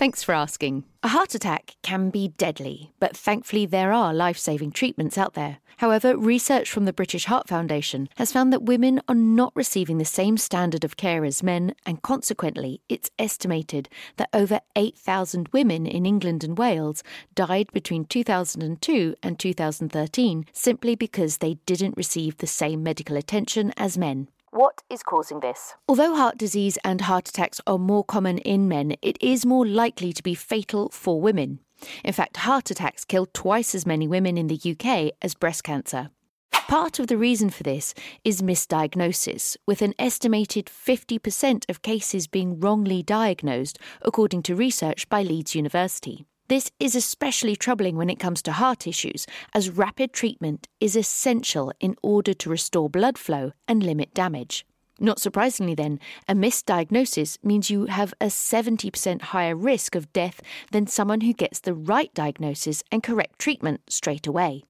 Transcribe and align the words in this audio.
Thanks 0.00 0.22
for 0.22 0.32
asking. 0.32 0.84
A 1.02 1.08
heart 1.08 1.34
attack 1.34 1.76
can 1.82 2.08
be 2.08 2.28
deadly, 2.28 2.90
but 3.00 3.14
thankfully 3.14 3.66
there 3.66 3.92
are 3.92 4.14
life 4.14 4.38
saving 4.38 4.72
treatments 4.72 5.18
out 5.18 5.34
there. 5.34 5.58
However, 5.76 6.16
research 6.16 6.70
from 6.70 6.86
the 6.86 6.94
British 6.94 7.26
Heart 7.26 7.48
Foundation 7.48 8.08
has 8.16 8.32
found 8.32 8.50
that 8.50 8.62
women 8.62 9.02
are 9.08 9.14
not 9.14 9.52
receiving 9.54 9.98
the 9.98 10.06
same 10.06 10.38
standard 10.38 10.84
of 10.84 10.96
care 10.96 11.22
as 11.26 11.42
men, 11.42 11.74
and 11.84 12.00
consequently, 12.00 12.80
it's 12.88 13.10
estimated 13.18 13.90
that 14.16 14.30
over 14.32 14.60
8,000 14.74 15.50
women 15.52 15.84
in 15.84 16.06
England 16.06 16.44
and 16.44 16.56
Wales 16.56 17.02
died 17.34 17.70
between 17.74 18.06
2002 18.06 19.14
and 19.22 19.38
2013 19.38 20.46
simply 20.54 20.94
because 20.94 21.36
they 21.36 21.58
didn't 21.66 21.98
receive 21.98 22.38
the 22.38 22.46
same 22.46 22.82
medical 22.82 23.18
attention 23.18 23.70
as 23.76 23.98
men. 23.98 24.28
What 24.52 24.82
is 24.90 25.04
causing 25.04 25.38
this? 25.38 25.74
Although 25.88 26.16
heart 26.16 26.36
disease 26.36 26.76
and 26.84 27.02
heart 27.02 27.28
attacks 27.28 27.60
are 27.68 27.78
more 27.78 28.02
common 28.02 28.38
in 28.38 28.66
men, 28.66 28.96
it 29.00 29.16
is 29.20 29.46
more 29.46 29.64
likely 29.64 30.12
to 30.12 30.24
be 30.24 30.34
fatal 30.34 30.88
for 30.88 31.20
women. 31.20 31.60
In 32.04 32.12
fact, 32.12 32.38
heart 32.38 32.68
attacks 32.68 33.04
kill 33.04 33.26
twice 33.32 33.76
as 33.76 33.86
many 33.86 34.08
women 34.08 34.36
in 34.36 34.48
the 34.48 34.58
UK 34.58 35.12
as 35.22 35.36
breast 35.36 35.62
cancer. 35.62 36.10
Part 36.50 36.98
of 36.98 37.06
the 37.06 37.16
reason 37.16 37.50
for 37.50 37.62
this 37.62 37.94
is 38.24 38.42
misdiagnosis, 38.42 39.56
with 39.66 39.82
an 39.82 39.94
estimated 40.00 40.66
50% 40.66 41.70
of 41.70 41.82
cases 41.82 42.26
being 42.26 42.58
wrongly 42.58 43.04
diagnosed, 43.04 43.78
according 44.02 44.42
to 44.42 44.56
research 44.56 45.08
by 45.08 45.22
Leeds 45.22 45.54
University. 45.54 46.26
This 46.50 46.72
is 46.80 46.96
especially 46.96 47.54
troubling 47.54 47.94
when 47.94 48.10
it 48.10 48.18
comes 48.18 48.42
to 48.42 48.50
heart 48.50 48.88
issues, 48.88 49.24
as 49.54 49.70
rapid 49.70 50.12
treatment 50.12 50.66
is 50.80 50.96
essential 50.96 51.72
in 51.78 51.94
order 52.02 52.34
to 52.34 52.50
restore 52.50 52.90
blood 52.90 53.16
flow 53.18 53.52
and 53.68 53.84
limit 53.84 54.12
damage. 54.14 54.66
Not 54.98 55.20
surprisingly, 55.20 55.76
then, 55.76 56.00
a 56.28 56.34
misdiagnosis 56.34 57.38
means 57.44 57.70
you 57.70 57.86
have 57.86 58.12
a 58.20 58.26
70% 58.26 59.22
higher 59.22 59.54
risk 59.54 59.94
of 59.94 60.12
death 60.12 60.40
than 60.72 60.88
someone 60.88 61.20
who 61.20 61.32
gets 61.32 61.60
the 61.60 61.72
right 61.72 62.12
diagnosis 62.14 62.82
and 62.90 63.00
correct 63.00 63.38
treatment 63.38 63.82
straight 63.88 64.26
away. 64.26 64.64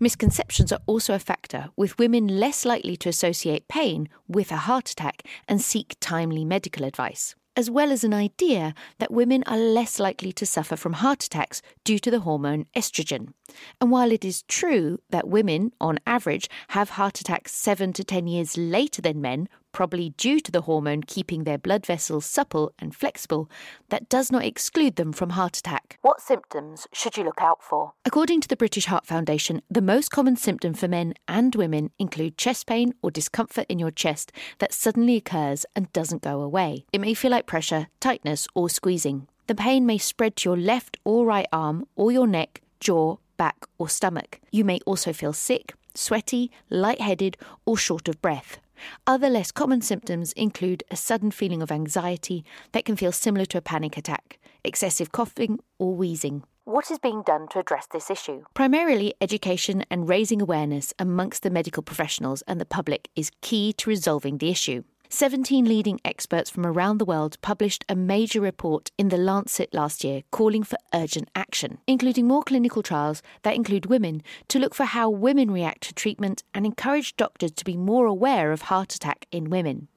Misconceptions 0.00 0.72
are 0.72 0.80
also 0.86 1.12
a 1.12 1.18
factor, 1.18 1.68
with 1.76 1.98
women 1.98 2.40
less 2.40 2.64
likely 2.64 2.96
to 2.96 3.10
associate 3.10 3.68
pain 3.68 4.08
with 4.26 4.50
a 4.50 4.64
heart 4.68 4.88
attack 4.88 5.22
and 5.46 5.60
seek 5.60 5.96
timely 6.00 6.46
medical 6.46 6.86
advice 6.86 7.34
as 7.58 7.68
well 7.68 7.90
as 7.90 8.04
an 8.04 8.14
idea 8.14 8.72
that 9.00 9.10
women 9.10 9.42
are 9.44 9.58
less 9.58 9.98
likely 9.98 10.30
to 10.30 10.46
suffer 10.46 10.76
from 10.76 10.92
heart 10.92 11.24
attacks 11.24 11.60
due 11.82 11.98
to 11.98 12.08
the 12.08 12.20
hormone 12.20 12.64
estrogen. 12.76 13.32
And 13.80 13.90
while 13.90 14.12
it 14.12 14.24
is 14.24 14.42
true 14.42 15.00
that 15.10 15.26
women, 15.26 15.72
on 15.80 15.98
average, 16.06 16.48
have 16.68 16.90
heart 16.90 17.20
attacks 17.20 17.52
7 17.52 17.92
to 17.94 18.04
10 18.04 18.28
years 18.28 18.56
later 18.56 19.02
than 19.02 19.20
men, 19.20 19.48
probably 19.78 20.10
due 20.16 20.40
to 20.40 20.50
the 20.50 20.62
hormone 20.62 21.04
keeping 21.04 21.44
their 21.44 21.56
blood 21.56 21.86
vessels 21.86 22.26
supple 22.26 22.72
and 22.80 22.96
flexible, 22.96 23.48
that 23.90 24.08
does 24.08 24.32
not 24.32 24.44
exclude 24.44 24.96
them 24.96 25.12
from 25.12 25.30
heart 25.30 25.56
attack. 25.56 26.00
What 26.02 26.20
symptoms 26.20 26.88
should 26.92 27.16
you 27.16 27.22
look 27.22 27.40
out 27.40 27.62
for? 27.62 27.92
According 28.04 28.40
to 28.40 28.48
the 28.48 28.56
British 28.56 28.86
Heart 28.86 29.06
Foundation, 29.06 29.62
the 29.70 29.80
most 29.80 30.10
common 30.10 30.34
symptom 30.34 30.74
for 30.74 30.88
men 30.88 31.14
and 31.28 31.54
women 31.54 31.92
include 31.96 32.36
chest 32.36 32.66
pain 32.66 32.92
or 33.02 33.12
discomfort 33.12 33.66
in 33.68 33.78
your 33.78 33.92
chest 33.92 34.32
that 34.58 34.74
suddenly 34.74 35.14
occurs 35.14 35.64
and 35.76 35.92
doesn't 35.92 36.22
go 36.22 36.40
away. 36.40 36.84
It 36.92 37.00
may 37.00 37.14
feel 37.14 37.30
like 37.30 37.46
pressure, 37.46 37.86
tightness, 38.00 38.48
or 38.56 38.68
squeezing. 38.68 39.28
The 39.46 39.54
pain 39.54 39.86
may 39.86 39.98
spread 39.98 40.34
to 40.38 40.48
your 40.48 40.58
left 40.58 40.96
or 41.04 41.24
right 41.24 41.46
arm 41.52 41.86
or 41.94 42.10
your 42.10 42.26
neck, 42.26 42.62
jaw, 42.80 43.18
back, 43.36 43.64
or 43.78 43.88
stomach. 43.88 44.40
You 44.50 44.64
may 44.64 44.80
also 44.86 45.12
feel 45.12 45.32
sick, 45.32 45.74
sweaty, 45.94 46.50
lightheaded, 46.68 47.36
or 47.64 47.76
short 47.76 48.08
of 48.08 48.20
breath. 48.20 48.58
Other 49.06 49.28
less 49.28 49.52
common 49.52 49.80
symptoms 49.80 50.32
include 50.32 50.84
a 50.90 50.96
sudden 50.96 51.30
feeling 51.30 51.62
of 51.62 51.72
anxiety 51.72 52.44
that 52.72 52.84
can 52.84 52.96
feel 52.96 53.12
similar 53.12 53.44
to 53.46 53.58
a 53.58 53.62
panic 53.62 53.96
attack, 53.96 54.38
excessive 54.64 55.12
coughing, 55.12 55.58
or 55.78 55.94
wheezing. 55.94 56.44
What 56.64 56.90
is 56.90 56.98
being 56.98 57.22
done 57.22 57.48
to 57.48 57.60
address 57.60 57.86
this 57.90 58.10
issue? 58.10 58.44
Primarily, 58.52 59.14
education 59.22 59.84
and 59.90 60.06
raising 60.06 60.42
awareness 60.42 60.92
amongst 60.98 61.42
the 61.42 61.50
medical 61.50 61.82
professionals 61.82 62.42
and 62.46 62.60
the 62.60 62.66
public 62.66 63.08
is 63.16 63.30
key 63.40 63.72
to 63.72 63.88
resolving 63.88 64.36
the 64.36 64.50
issue. 64.50 64.82
17 65.10 65.64
leading 65.64 65.98
experts 66.04 66.50
from 66.50 66.66
around 66.66 66.98
the 66.98 67.04
world 67.04 67.38
published 67.40 67.82
a 67.88 67.96
major 67.96 68.42
report 68.42 68.90
in 68.98 69.08
The 69.08 69.16
Lancet 69.16 69.72
last 69.72 70.04
year 70.04 70.22
calling 70.30 70.62
for 70.62 70.76
urgent 70.92 71.30
action, 71.34 71.78
including 71.86 72.26
more 72.26 72.42
clinical 72.42 72.82
trials 72.82 73.22
that 73.42 73.54
include 73.54 73.86
women 73.86 74.22
to 74.48 74.58
look 74.58 74.74
for 74.74 74.84
how 74.84 75.08
women 75.08 75.50
react 75.50 75.84
to 75.84 75.94
treatment 75.94 76.42
and 76.52 76.66
encourage 76.66 77.16
doctors 77.16 77.52
to 77.52 77.64
be 77.64 77.76
more 77.76 78.04
aware 78.04 78.52
of 78.52 78.62
heart 78.62 78.94
attack 78.94 79.26
in 79.32 79.48
women. 79.48 79.88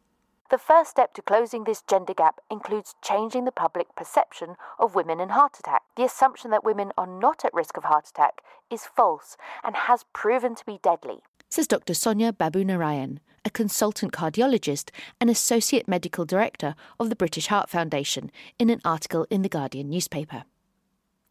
The 0.50 0.58
first 0.58 0.92
step 0.92 1.14
to 1.16 1.22
closing 1.22 1.66
this 1.66 1.82
gender 1.82 2.14
gap 2.14 2.40
includes 2.50 2.96
changing 3.04 3.44
the 3.44 3.52
public 3.52 3.94
perception 3.96 4.56
of 4.80 4.96
women 4.96 5.20
and 5.20 5.32
heart 5.32 5.60
attack. 5.60 5.82
The 5.98 6.04
assumption 6.04 6.52
that 6.52 6.64
women 6.64 6.92
are 6.98 7.08
not 7.08 7.44
at 7.44 7.54
risk 7.54 7.76
of 7.76 7.84
heart 7.84 8.08
attack 8.08 8.42
is 8.70 8.86
false 8.86 9.36
and 9.62 9.76
has 9.76 10.06
proven 10.14 10.56
to 10.56 10.66
be 10.66 10.80
deadly, 10.82 11.20
says 11.50 11.68
Dr. 11.68 11.94
Sonya 11.94 12.32
Babu 12.32 12.64
Narayan, 12.64 13.20
a 13.46 13.50
consultant 13.50 14.12
cardiologist 14.14 14.90
and 15.20 15.30
associate 15.30 15.88
medical 15.88 16.26
director 16.26 16.76
of 17.00 17.10
the 17.10 17.16
British 17.16 17.48
Heart 17.48 17.70
Foundation, 17.70 18.32
in 18.60 18.70
an 18.70 18.82
article 18.86 19.26
in 19.30 19.42
the 19.42 19.50
Guardian 19.50 19.90
newspaper. 19.90 20.44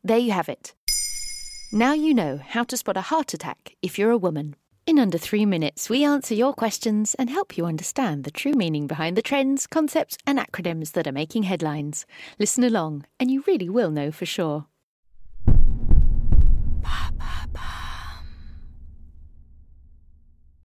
There 0.03 0.19
you 0.19 0.33
have 0.33 0.49
it. 0.49 0.75
Now 1.73 1.93
you 1.93 2.15
know 2.15 2.39
how 2.45 2.65
to 2.65 2.77
spot 2.77 2.97
a 2.97 3.03
heart 3.03 3.35
attack 3.35 3.77
if 3.83 3.99
you're 3.99 4.11
a 4.11 4.19
woman. 4.19 4.57
In 4.87 4.99
under 4.99 5.19
three 5.19 5.47
minutes, 5.47 5.89
we 5.89 6.05
answer 6.05 6.35
your 6.35 6.53
questions 6.53 7.15
and 7.15 7.31
help 7.31 7.57
you 7.57 7.65
understand 7.65 8.25
the 8.25 8.31
true 8.31 8.55
meaning 8.55 8.87
behind 8.87 9.17
the 9.17 9.23
trends, 9.23 9.67
concepts, 9.67 10.17
and 10.27 10.39
acronyms 10.39 10.93
that 10.93 11.07
are 11.07 11.13
making 11.13 11.45
headlines. 11.45 12.07
Listen 12.39 12.65
along, 12.65 13.05
and 13.21 13.31
you 13.31 13.45
really 13.47 13.69
will 13.69 13.91
know 13.91 14.11
for 14.11 14.27
sure. 14.27 14.67